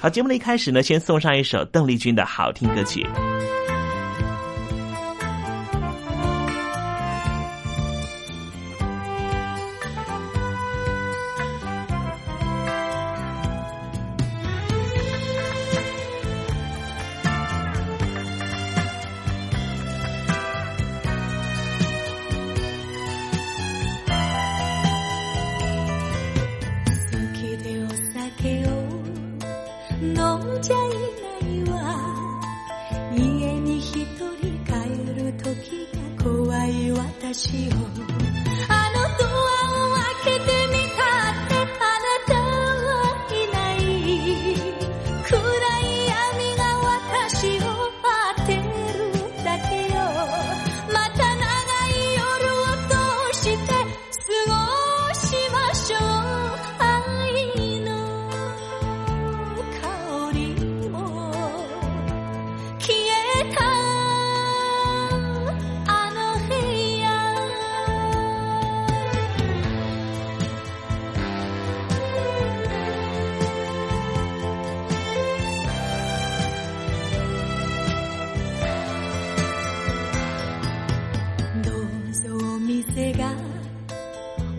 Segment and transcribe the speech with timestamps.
[0.00, 3.06] 好，节目的一开始呢，先送上一首邓丽君的好听歌曲。
[30.72, 30.88] ゃい
[31.22, 31.78] ないわ。
[33.16, 33.20] 家
[33.60, 34.72] に一人帰
[35.14, 37.99] る時が怖い私を。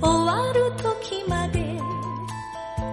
[0.02, 1.80] 終わる時まで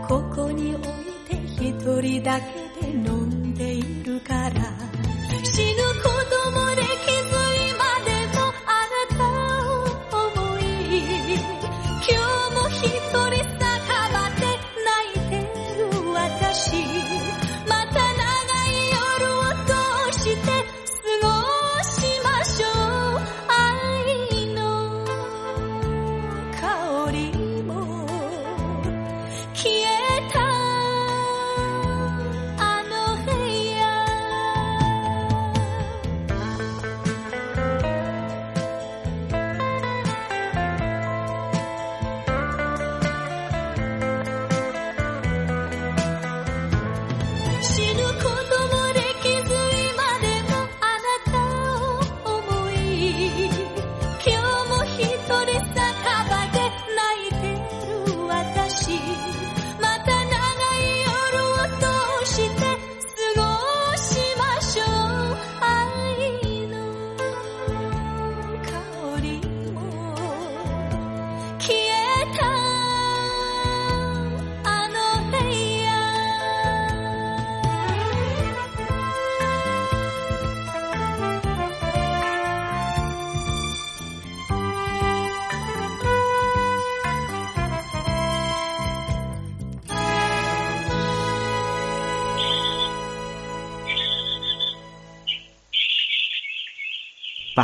[0.07, 0.91] ここに置い
[1.29, 4.53] て一人だけで飲んでいるから
[5.43, 6.09] 死ぬこ
[6.45, 7.28] ともできない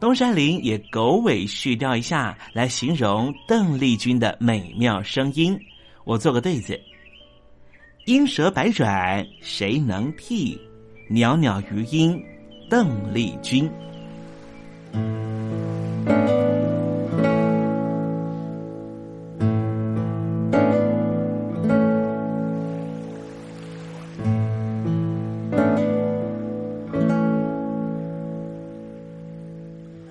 [0.00, 5.60] 东山林也狗尾续貂一下，来形容邓丽君的美妙声音。
[6.04, 6.80] 我做个对子：
[8.06, 10.58] 莺舌百转谁能替？
[11.10, 12.18] 袅袅余音
[12.70, 13.70] 邓丽君。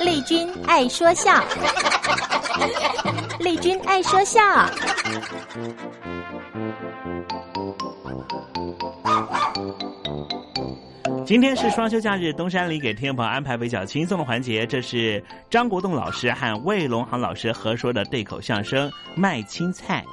[0.00, 1.42] 丽君爱说笑，
[3.40, 4.40] 丽君爱说笑。
[11.24, 20.04] 今天是双休假日，东山里给听众朋友安排比较轻松的环节，这是张国栋老师和魏龙航老师合说的对口相声《卖青菜》。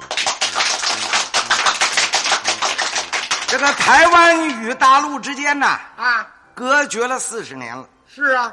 [3.48, 7.86] 这个台湾与大陆之间呐，啊，隔绝了四十年了。
[8.06, 8.52] 是啊，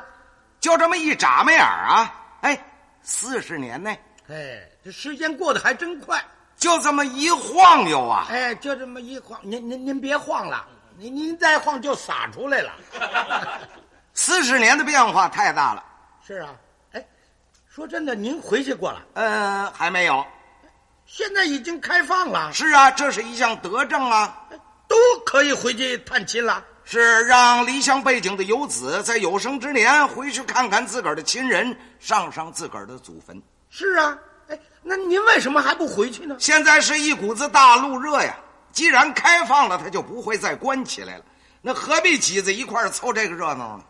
[0.59, 2.57] 就这么一眨巴眼儿啊，哎，
[3.01, 3.95] 四十年呢，
[4.27, 6.23] 哎，这时间过得还真快，
[6.57, 10.65] 就这么一晃悠啊，哎，就这么一晃，您您您别晃了，
[10.97, 12.73] 您您再晃就洒出来了。
[14.13, 15.83] 四十年的变化太大了。
[16.25, 16.49] 是啊，
[16.91, 17.05] 哎，
[17.69, 19.01] 说真的，您回去过了？
[19.13, 20.25] 呃，还没有，
[21.05, 22.51] 现在已经开放了。
[22.51, 24.49] 是啊，这是一项德政啊，
[24.87, 26.63] 都可以回去探亲了。
[26.89, 33.43] 是让离乡背井的游子在有生之年回去看看自个儿的亲人，上上自个儿的祖坟。
[33.69, 34.17] 是啊，
[34.47, 36.37] 哎，那您为什么还不回去呢？
[36.39, 38.37] 现在是一股子大陆热呀，
[38.71, 41.25] 既然开放了，它就不会再关起来了。
[41.61, 43.83] 那何必挤在一块儿凑这个热闹呢？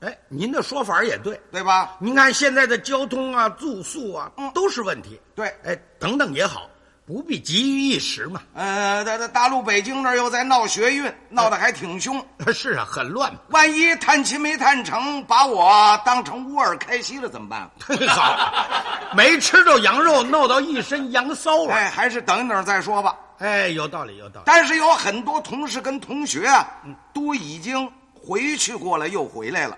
[0.00, 1.96] 哎，您的说法也对，对吧？
[1.98, 5.18] 您看现在的交通啊、住宿啊，嗯都是问题。
[5.34, 6.68] 对，哎，等等也好，
[7.12, 8.40] 不必急于一时嘛。
[8.54, 12.24] 呃，大大大陆北京那儿又在闹学运，闹得还挺凶。
[12.54, 13.30] 是啊，很乱。
[13.48, 17.70] 万一探亲没探成，把我当成乌尔开西了怎么办？
[18.08, 18.50] 好，
[19.14, 21.70] 没吃着羊肉，弄到一身羊骚味。
[21.70, 23.14] 哎，还是等一等再说吧。
[23.40, 24.44] 哎，有道理，有道理。
[24.46, 26.66] 但是有很多同事跟同学啊，
[27.12, 29.76] 都已经回去过了，又回来了。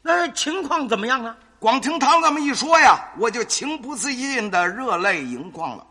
[0.00, 1.36] 那情况怎么样啊？
[1.58, 5.84] 光听他这么一说呀，我就情不自禁的热泪盈眶了。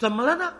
[0.00, 0.50] 怎么了呢？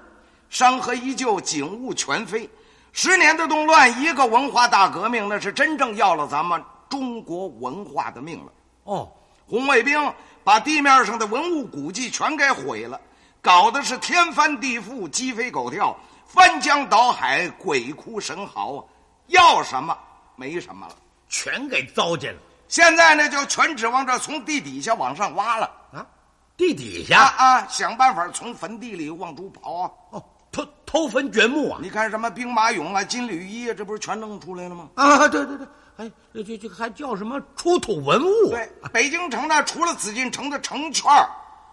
[0.50, 2.46] 山河依旧，景物全非。
[2.92, 8.52] 十年的动乱，一个文化大革命，那是真正要了咱们中国文化的命了。
[8.84, 9.10] 哦，
[9.48, 9.98] 红卫兵
[10.44, 13.00] 把地面上的文物古迹全给毁了，
[13.40, 18.84] 搞的是天翻地覆、鸡飞狗跳、翻江倒海、鬼哭神嚎啊！
[19.28, 19.96] 要什么
[20.36, 20.94] 没什么了，
[21.30, 22.40] 全给糟践了。
[22.68, 26.04] 现在呢，就全指望着从地底下往上挖了啊！
[26.60, 29.90] 地底啊下啊，想办法从坟地里往出刨啊！
[30.10, 31.78] 哦，偷偷坟掘墓啊！
[31.80, 34.90] 你看什么兵马俑啊、金缕衣啊，这不是全弄出来了吗？
[34.94, 38.50] 啊，对对对，哎，这这这还叫什么出土文物？
[38.50, 41.26] 对，北京城呢，除了紫禁城的城圈儿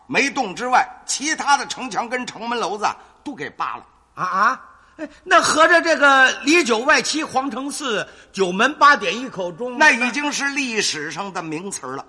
[0.08, 3.86] 没动之外，其他的城墙跟城门楼子啊都给扒了。
[4.14, 4.66] 啊啊！
[4.96, 12.06] 哎，那合着这个里九外七皇城四九门八点一口钟，那已经是历史上的名词了。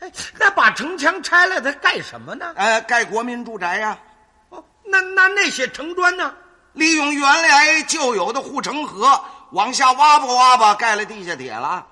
[0.00, 2.52] 哎，那把城墙拆了，它盖什么呢？
[2.56, 3.98] 呃，盖国民住宅呀、
[4.50, 6.32] 哦，那那那些城砖呢？
[6.74, 11.84] 利用原来就有的护城河往下挖吧挖吧，盖了地下铁了。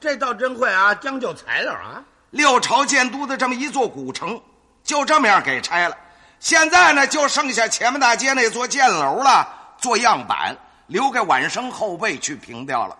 [0.00, 2.02] 这倒真会啊，将就材料啊！
[2.30, 4.40] 六朝建都的这么一座古城，
[4.82, 5.96] 就这么样给拆了。
[6.40, 12.96] 现在呢，就剩下前门大街那座箭楼了，做样板，留给晚生后辈去凭吊了。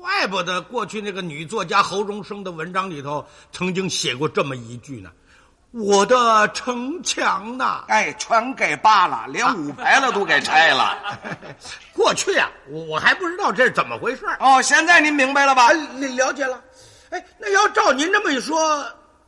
[0.00, 5.10] 哦，怪不得过去那个女作家侯荣生的文章里头曾经写过这么一句呢
[5.72, 10.96] ：“我的城墙呐，哎，全给扒了，连五牌了都给拆了。
[11.92, 15.70] 过去啊，我我还不知道这是怎么回事哦，现在您明白了吧？
[15.72, 16.62] 了解了。
[17.10, 18.84] 哎，那要照您这么一说，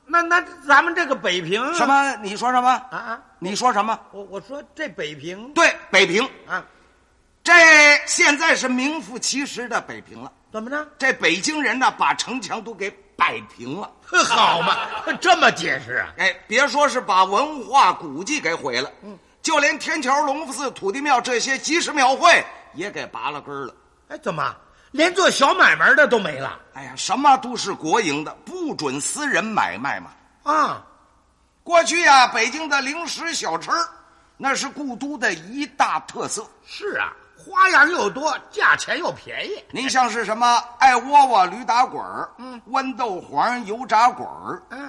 [0.07, 2.17] 那那咱们这个北平什么？
[2.23, 2.71] 你说什么？
[2.91, 3.23] 啊啊？
[3.39, 3.99] 你说什么？
[4.13, 6.65] 我我说这北平对北平啊，
[7.45, 7.53] 这
[8.07, 10.33] 现在是名副其实的北平了。
[10.53, 10.87] 怎么着？
[10.99, 13.91] 这北京人呢，把城墙都给摆平了。
[14.03, 14.77] 好嘛，
[15.19, 16.13] 这么解释啊？
[16.19, 22.45] 哎，别说是把文化古迹给毁了，嗯，就连天桥、隆福寺、土地庙这些集市庙会
[22.75, 23.75] 也给拔了根了。
[24.09, 24.55] 哎，怎么
[24.91, 26.61] 连做小买卖的都没了？
[26.75, 30.11] 哎呀，什么都是国营的，不准私人买卖嘛。
[30.43, 30.85] 啊，
[31.65, 33.71] 过去呀、北京的零食小吃
[34.37, 36.47] 那是故都的一大特色。
[36.67, 39.65] 是啊，花样又多，价钱又便宜。
[39.71, 44.89] 您像是什么艾窝窝、驴打滚儿，嗯，豌豆黄、油炸滚儿，嗯，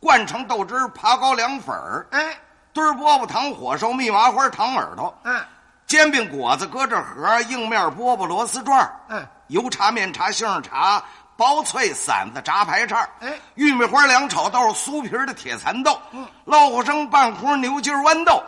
[0.00, 2.36] 灌成豆汁儿、爬高凉粉儿，哎，
[2.72, 5.40] 堆儿饽饽、糖火烧、蜜麻花、糖耳朵，嗯，
[5.86, 11.02] 煎饼果子、搁这盒、硬面饽饽、螺丝转嗯，油茶、面茶、杏仁茶、
[11.36, 18.42] 薄脆馓子、炸排叉，哎，玉米花、凉炒豆、酥皮的铁蚕豆，嗯，烙火生、半糊、牛筋豌豆。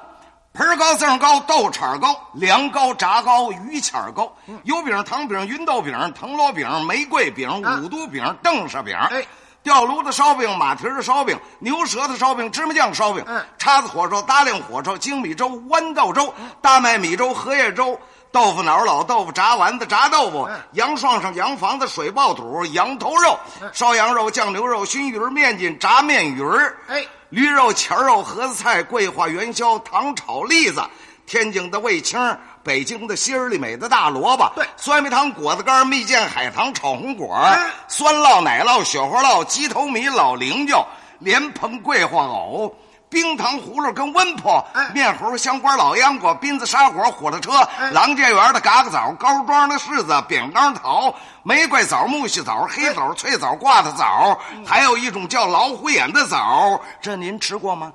[0.55, 4.33] 盆儿糕、赠糕、豆铲高、凉糕、炸糕、鱼签糕、
[4.63, 9.27] 油饼、糖饼、芸豆饼、藤萝饼、玫瑰饼、啊五毒饼、邓沙饼，哎，
[9.65, 13.45] 吊炉子烧饼、马蹄儿的烧饼、牛舌头烧饼、芝麻酱烧饼，嗯。
[13.59, 17.99] 叉子火烧、大令火烧、精米粥、豌豆粥、大麦米粥、荷叶粥。
[18.31, 20.61] 豆腐脑、老豆腐、炸丸子、炸豆腐、嗯。
[20.73, 23.37] 羊涮上羊房子、水爆肚、羊头肉、
[23.73, 30.81] 烧羊肉、酱牛肉、熏鱼儿、面筋、炸面鱼儿，哎，驴肉、钱肉、盒子菜、桂花元宵、糖炒栗子，
[31.27, 40.87] 天津的味青儿，北京的心儿里美的大萝卜，对酸梅汤、果子干、蜜饯、海棠、炒红果，嗯酸酪、奶酪、雪花酪、鸡头米、老菱角、
[41.19, 42.73] 莲蓬、桂花藕。
[43.15, 44.91] 冰糖葫芦跟温婆，哎。
[44.93, 47.93] 面糊、香瓜、老秧瓜、斌子沙果、火车车、哎。
[47.93, 57.93] 郎家园的嘎嘎枣、高庄的柿子、扁缸桃、玫瑰枣、木须枣、黑枣、脆枣、挂的枣，还有一种叫老虎眼的枣，这您吃过吗？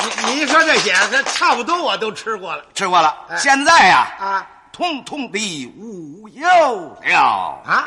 [0.00, 2.64] 你你一说这些，这差不多我都吃过了。
[2.74, 3.14] 吃过了。
[3.28, 3.36] 哎。
[3.36, 4.46] 现在呀，啊。
[4.72, 6.48] 通通的无有
[7.04, 7.60] 了。
[7.66, 7.84] 啊？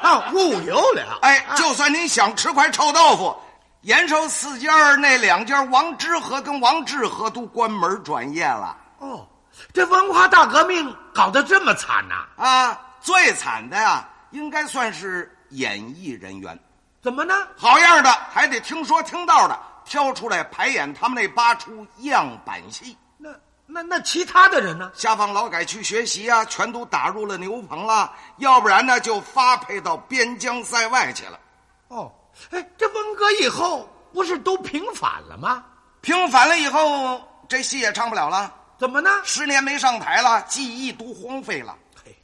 [0.00, 0.30] 啊！
[0.32, 1.56] 物有了，哎，啊。
[1.56, 3.36] 就算您想吃块臭豆腐，
[3.82, 9.26] 延寿四家儿那两家王之和跟王志和都关门转业了哦，
[9.72, 12.78] 这文化大革命搞得这么惨呐、啊。
[13.00, 16.58] 最惨的呀，应该算是演艺人员，
[17.02, 17.34] 怎么呢？
[17.56, 22.98] 好样的，还得听说听道的挑出来排演他们那八出样板戏。
[23.16, 23.30] 那
[23.64, 24.92] 那那其他的人呢？
[24.94, 31.40] 下放劳改去学习啊，全都打入了牛棚了，要不然呢就发配到边疆塞外去了。
[31.88, 32.12] 哦，
[32.50, 35.64] 哎，这文革以后不是都平反了吗？
[36.00, 39.10] 平反了以后，这戏也唱不了了，怎么呢？
[39.22, 41.76] 十年没上台了，技艺都荒废了。
[42.02, 42.16] 嘿，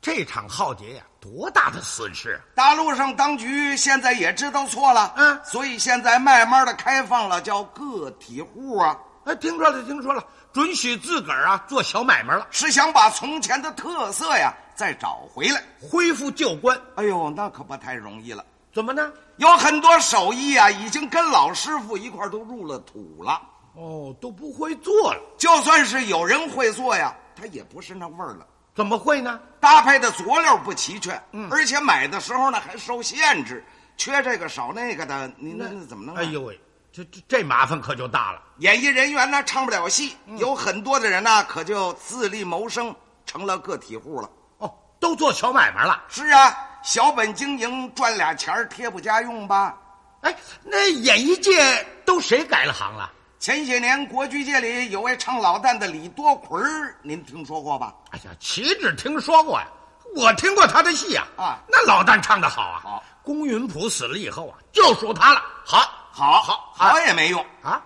[0.00, 2.40] 这场浩劫呀、多大的损失！
[2.54, 15.60] 大陆上当局现在也知道错了，嗯所以现在慢慢的开放了，叫个体户啊，哎，听说了，听说了，准许自个儿啊做小买卖了，是想把从前的特色呀再找回来。
[15.80, 16.80] 恢复旧观。
[16.94, 18.44] 哎呦，那可不太容易了。
[18.76, 19.10] 怎么呢？
[19.38, 23.40] 有很多手艺啊，已经跟老师傅一块儿都入了土了。
[23.72, 25.20] 哦，都不会做了。
[25.38, 28.46] 就算是有人会做呀，他也不是那味儿了。
[28.74, 29.40] 怎么会呢？
[29.60, 33.64] 搭配的佐料不齐全，嗯而且买的时候呢还受限制，
[33.96, 36.20] 缺这个少那个的，您那那怎么弄啊？
[36.20, 36.60] 哎呦喂，
[36.92, 38.42] 这这这麻烦可就大了。
[38.58, 44.28] 演艺人员呢唱不了戏，嗯有很多的人呢可就自立谋生，成了个体户了。
[44.58, 46.04] 哦，都做小买卖了。
[46.08, 46.54] 是啊，
[46.86, 49.76] 小本经营，赚俩钱儿贴补家用吧。
[50.20, 53.10] 哎，那演艺界都谁改了行了？
[53.40, 57.92] 前些年国剧界里有位唱老旦的李多奎儿，您听说过吧？
[58.12, 59.66] 哎呀，岂止听说过呀，
[60.14, 61.26] 我听过他的戏啊。
[61.36, 62.80] 啊，那老旦唱的好啊。
[62.80, 65.42] 好，龚云普死了以后啊，就属他了。
[65.64, 65.78] 好，
[66.12, 67.82] 好，好，好也没用啊。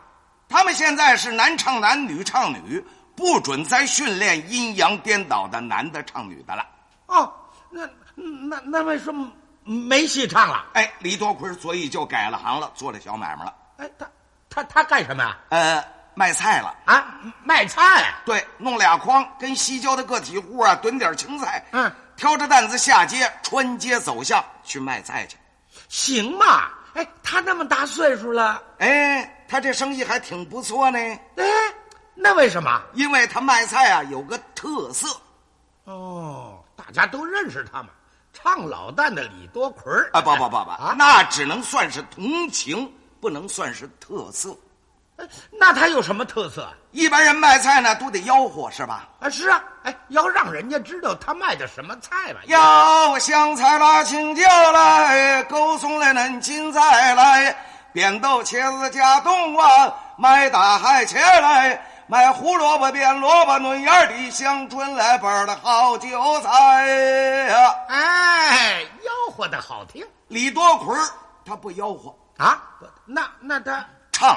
[0.47, 2.85] 他们现在是男唱男，女唱女，
[3.17, 6.67] 不准再训练阴阳颠倒的男的唱女的了。
[7.07, 7.33] 哦，
[7.71, 7.89] 那
[8.49, 9.31] 那那为什么
[9.65, 10.67] 没戏唱了？
[10.75, 13.55] 哎，李多奎所以就改了行了，做这小买卖了。
[13.79, 14.07] 哎，他
[14.49, 15.39] 他他干什么呀？
[15.51, 15.85] 呃，
[16.15, 18.13] 卖菜了啊，卖菜。
[18.25, 25.37] 对，弄俩筐，跟西郊的个体户啊囤点青菜，嗯，挑着担子下街，穿街走巷去卖菜去。
[25.89, 26.69] 行嘛？
[26.95, 30.99] 哎，他那么大岁数了，哎，他这生意还挺不错呢。
[30.99, 31.45] 哎，
[32.15, 32.83] 那为什么？
[32.95, 35.07] 因为他卖菜啊有个特色。
[35.85, 37.91] 哦，大家都认识他嘛，
[38.33, 42.91] 唱老旦的李多奎儿啊，不不不不，啊，那只能算是同情，
[43.21, 44.57] 不能算是特色。
[45.51, 46.67] 那他有什么特色？
[46.93, 49.07] 一般人卖菜呢都得吆喝是吧？
[49.21, 52.41] 啊，是啊，哎，要让人家知道他卖的什么菜吧。
[52.47, 57.55] 要香菜啦、青椒来，狗松来、嫩青菜来，
[57.93, 66.09] 扁豆、茄子加冬瓜，买大海茄来，买胡萝卜、变萝卜、嫩芽的香椿来，瓣儿的好韭
[66.41, 66.85] 菜
[67.47, 67.73] 呀！
[67.87, 70.05] 哎，吆喝的好听。
[70.27, 70.99] 李多奎
[71.45, 72.61] 他不吆喝啊，
[73.07, 74.37] 那那他唱。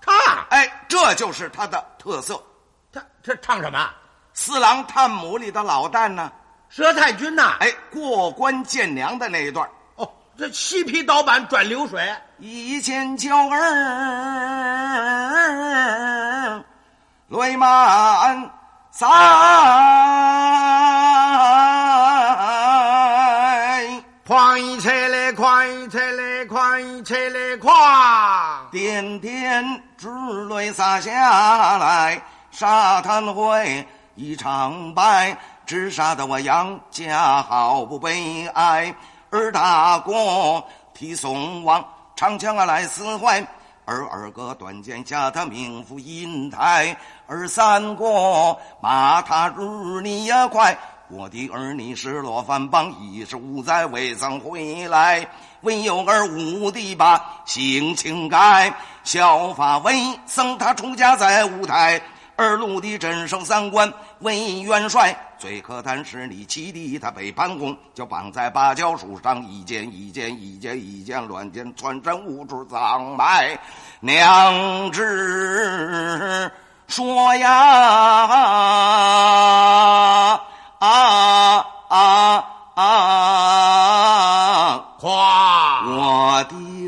[0.00, 0.14] 唱，
[0.48, 2.42] 哎，这就是他的特色。
[2.90, 3.78] 他他唱什么？
[4.32, 6.32] 《四郎探母》里的老旦呢？
[6.74, 7.58] 佘太君呐？
[7.60, 9.68] 哎，过关见娘的那一段。
[9.96, 13.60] 哦，这西皮刀板转流水，一见娇儿
[17.32, 18.50] 泪满
[18.94, 19.08] 腮。
[24.26, 27.72] 快一车嘞，快一车嘞，快一车嘞，快！
[28.70, 30.10] 点点珠
[30.48, 38.94] 泪洒下来，沙滩会一场白，只杀得我杨家好不悲哀。
[39.30, 41.82] 二大哥提宋王
[42.14, 43.42] 长枪啊来四怀，
[43.92, 50.74] 二二哥短剑下他命赴银台，二三哥骂他日你呀快。
[51.10, 55.28] 我的儿女失落番邦，一十五载未曾回来，
[55.60, 58.74] 唯有儿五弟把性情改，
[59.04, 62.00] 效法为僧他出家在五台，
[62.34, 73.58] 二路的镇守三关为元帅，最可叹是你七弟他被潘公就绑在芭蕉树上，一件一件一件一件乱箭穿身无处藏埋，
[74.00, 76.50] 娘只
[76.86, 77.50] 说呀。
[80.78, 82.82] 啊啊啊！
[84.98, 86.81] 夸我的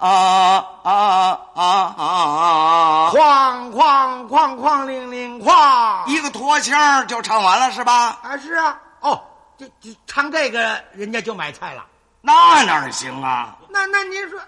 [0.00, 3.10] 啊啊啊啊！
[3.12, 8.18] 哐哐哐哐铃铃哐，一个拖腔就唱完了是吧？
[8.22, 8.80] 啊，是啊。
[9.00, 9.22] 哦，
[9.58, 11.84] 这这唱这个人家就买菜了。
[12.20, 13.56] 那哪行啊？
[13.68, 14.40] 那那您说，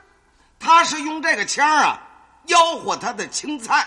[0.58, 1.98] 他是用这个腔啊，
[2.46, 3.86] 吆喝他的青菜，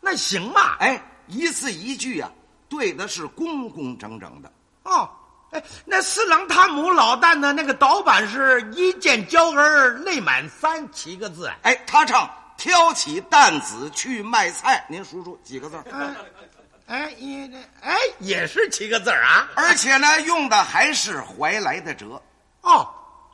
[0.00, 0.76] 那行嘛？
[0.78, 2.30] 哎，一字一句啊，
[2.68, 4.52] 对的是工工整整的。
[4.84, 5.10] 哦，
[5.56, 11.50] 哎， 那四郎探母老旦的那个导板是一见娇儿泪满腮七个字。
[11.62, 15.76] 哎，他唱挑起担子去卖菜，您数数几个字？
[15.90, 16.14] 哎，
[16.86, 17.50] 哎，也
[17.82, 22.20] 哎也是七个字啊，而且呢，用的还是怀来的折。
[22.60, 22.88] 哦。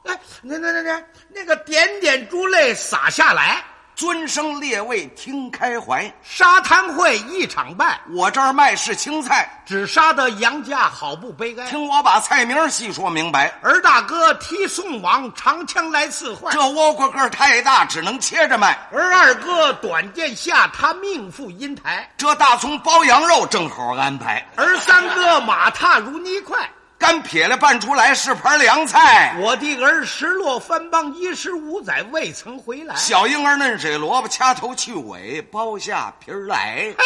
[0.04, 3.62] 哎，那那那那那个点点珠泪洒下来，
[3.94, 8.00] 尊生列位听开怀，沙滩会一场败。
[8.10, 11.68] 我这儿卖是青菜，只杀得杨家好不悲哀。
[11.68, 13.52] 听我把菜名细说明白。
[13.62, 18.78] 儿大哥替宋王长枪来刺坏，这倭瓜个太大，只能切着卖。
[18.90, 22.08] 儿二哥短剑下，他命赴阴台。
[22.16, 24.44] 这大葱包羊肉正好安排。
[24.56, 26.58] 儿三哥马踏如泥块。
[27.02, 29.36] 干撇了拌出来是盘凉菜。
[29.40, 32.94] 我的儿失落番邦一十五载未曾回来。
[32.94, 36.94] 小婴儿嫩水萝卜掐头去尾，剥下皮儿来。
[36.96, 37.04] 哎，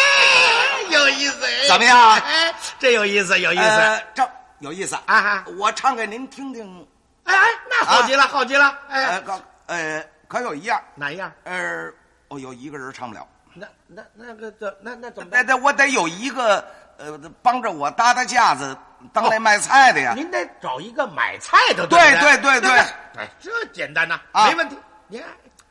[0.90, 1.40] 有意思！
[1.66, 2.12] 怎么样？
[2.20, 5.42] 哎，这有意思，有意思，呃、这有意思啊！
[5.56, 6.87] 我唱给您听听。
[7.24, 8.78] 哎哎，那好极了，啊、好极了。
[8.90, 11.32] 哎，可呃，可有一样，哪一样？
[11.44, 11.90] 呃，
[12.28, 13.26] 哦，有一个人唱不了。
[13.54, 15.46] 那那那个怎那那怎么办？
[15.46, 16.62] 那我得有一个
[16.98, 18.76] 呃，帮着我搭搭架子，
[19.12, 20.12] 当那卖菜的呀。
[20.16, 22.70] 您得找一个买菜的，对对对对，
[23.16, 24.76] 哎，这简单呐，没问题。
[25.09, 25.22] 您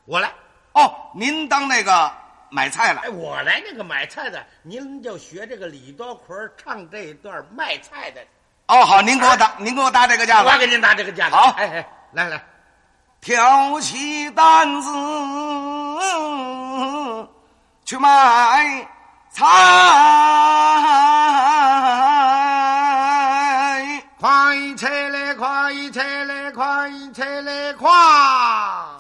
[0.06, 0.32] 我来。
[0.74, 2.12] 哦，您当那个
[2.50, 8.22] 买菜了，哎，我来那个买菜的，您就学这个李多奎唱这段卖菜的。
[8.68, 11.36] 哦，好，您给我搭，您给我搭这个架子，我给您搭这个架子。
[11.36, 12.44] 好，哎哎，来来，
[13.22, 14.90] 挑起担子。
[17.86, 18.88] 去买
[19.36, 19.44] 菜，
[24.18, 27.92] 快车嘞，快车嘞，快车嘞，快！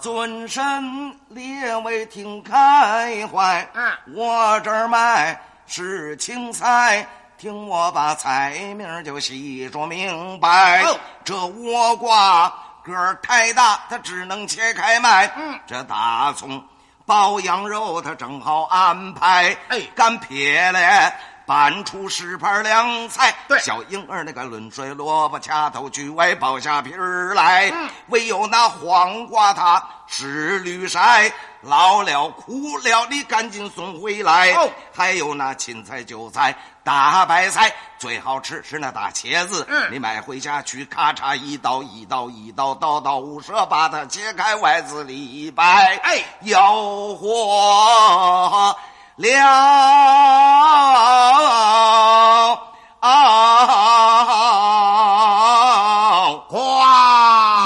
[0.01, 10.83] 尊神列位听开怀，嗯，我这儿卖是青菜，听我把菜名就细说明白。
[11.23, 15.31] 这倭瓜个儿太大，它只能切开卖。
[15.37, 16.61] 嗯，这大葱。
[17.05, 19.55] 包羊肉，他正好安排。
[19.69, 21.13] 哎，干撇了，
[21.45, 23.35] 搬出十盘凉菜。
[23.47, 27.69] 对，小婴儿那个抡水萝卜掐头去尾，剥下皮儿来。
[27.69, 30.99] 嗯，唯有那黄瓜它是绿色，
[31.65, 34.51] 老了苦了，你赶紧送回来。
[34.51, 39.65] 哦，还有那芹菜、韭菜、大白菜，最好吃是那大茄子。
[39.67, 45.99] 嗯，你买回家去，咔嚓一刀一刀一刀，刀刀无舌，把它切开，外子里掰。
[46.03, 46.75] 哎，要
[47.15, 48.75] 活
[49.15, 49.43] 了
[52.99, 53.15] 啊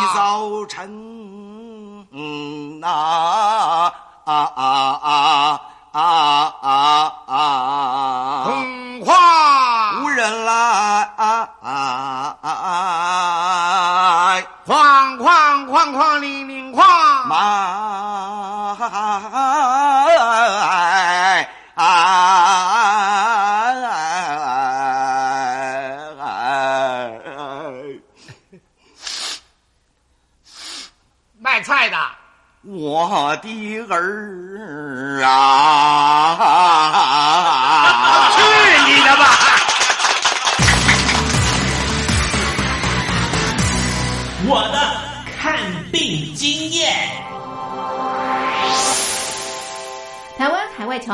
[0.02, 0.99] 一早晨，
[4.56, 6.02] 啊啊啊
[6.62, 8.44] 啊啊！
[8.46, 9.14] 空花
[10.02, 10.54] 无人来
[11.16, 12.50] 啊啊啊！
[14.66, 16.84] 哐哐哐哐铃铃哐，
[17.26, 18.76] 马
[31.42, 31.98] 卖菜的，
[32.62, 34.29] 我的儿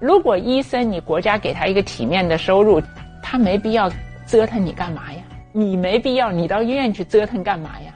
[0.00, 2.80] 如果医生你国家给他一个体面的收入，
[3.22, 3.90] 他没必要
[4.26, 5.22] 折腾你干嘛呀？
[5.52, 7.92] 你没必要你到医院去折腾干嘛呀？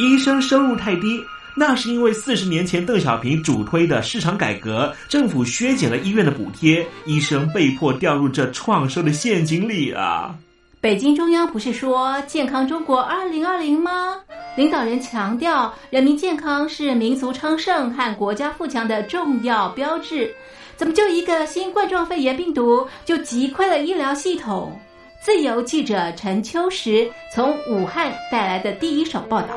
[0.00, 1.20] 医生收入太低，
[1.56, 10.34] 那是因为四十年前邓小平主推的市场改革，政府削减了医院的补贴，医生被迫掉入这创收的陷阱里啊！
[10.80, 14.16] 北京中央不是说健康中国二零二零吗？
[14.56, 20.32] 领导人强调，人民健康是民族昌盛和国家富强的重要标志。
[20.76, 24.78] 怎么就一个新冠状肺炎病毒就击溃了医疗系统？
[25.22, 29.48] 自由记者陈秋实从武汉带来的第一手报道。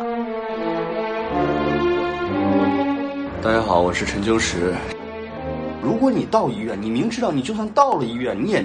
[3.44, 4.74] 大家好，我是陈秋实。
[5.84, 8.64] 如果你到医院，你明知道你就算到了医院，你也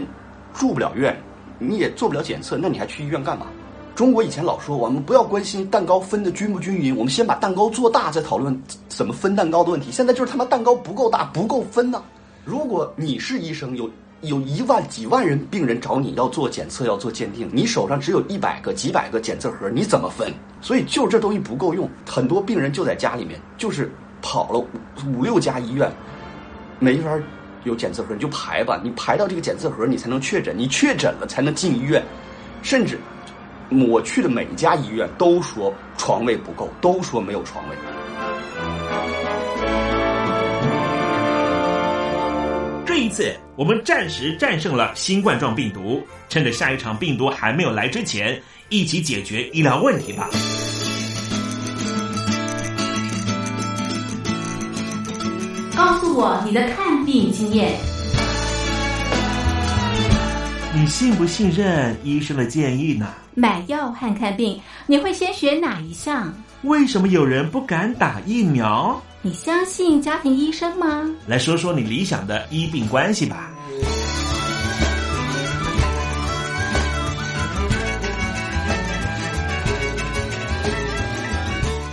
[0.55, 1.21] 住不了院。
[1.59, 3.47] 你也做不了检测，那你还去医院干嘛？
[3.97, 8.57] 中国以前老说我们不要关心蛋糕分的均不均匀，我们先把蛋糕做大，再讨论
[8.88, 9.90] 怎么分蛋糕的问题。
[9.90, 12.01] 现在就是他妈蛋糕不够大，不够分呢。
[12.44, 20.33] 如果你是医生，有有一万几万人病人找你要做检测，要做鉴定，你手上只有一百个、几百个检测盒，你怎么分？
[20.61, 24.59] 所以就这东西不够用，很多病人就在家里面，就是跑了
[25.07, 25.90] 五六家医院，
[26.78, 27.11] 没法。
[27.64, 32.04] 有检测盒你就排吧，你排到这个检测盒，你才能确诊，你确诊了才能进医院。
[32.62, 32.98] 甚至
[33.88, 37.76] 我去的每一家医院都说床位不够，都说没有床位。
[43.05, 48.40] 一次，我们暂时战胜了新冠状病毒，趁着下一场病毒还没有来之前，
[48.71, 50.31] 一起解决医疗问题吧。
[55.77, 57.79] 告诉我你的看病经验。
[60.73, 63.07] 你信不信任医生的建议呢？
[63.35, 66.33] 买药和看病，你会先选哪一项？
[66.62, 68.99] 为什么有人不敢打疫苗？
[69.26, 71.10] 你相信家庭医生吗？
[71.26, 73.50] 来说说你理想的医病关系吧。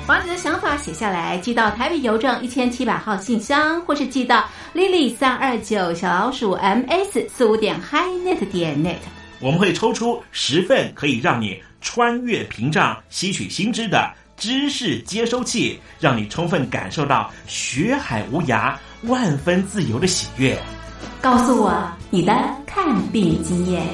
[0.06, 4.44] 把你的想法写下来，寄到台北邮政一千七百号信箱，或是寄到
[4.76, 8.98] lily 三二九小老鼠 ms 四五点 highnet 点 net。
[9.40, 14.12] 我们会抽出十份可以让你穿越屏障、吸取新知的
[14.42, 20.58] 知识接收器，让你充分感受到学海无涯、万分自由的喜悦。
[21.22, 21.72] 告诉我
[22.10, 22.34] 你的
[22.66, 23.86] 看病经验。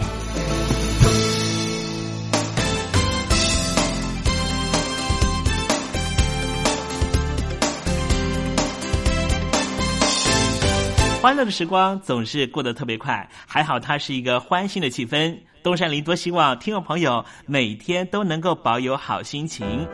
[11.21, 15.37] 欢乐的时光总是过得特别快，还好它是一个欢欣的气氛。
[15.61, 19.85] 东山林多希望听众朋友每天都能够保有好心情，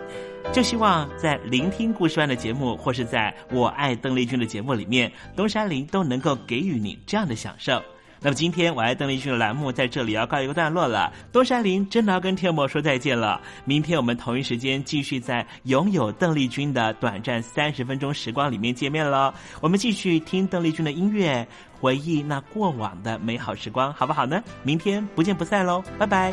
[0.52, 7.82] 就希望在聆听故事湾的节目，或是在我爱邓丽君的节目里面，东山林都能够给予你这样的享受。
[8.26, 13.42] 那么今天我爱邓丽君的栏目在这里要告一个段落了，东山林真的要跟天魔说再见了。
[13.66, 19.34] 明天我们同一时间继续在拥有邓丽君的短暂三十分钟时光里面见面喽。
[19.60, 21.46] 我们继续听邓丽君的音乐，
[21.82, 24.42] 回忆那过往的美好时光，好不好呢？
[24.64, 26.32] 明天不见不散喽，拜拜。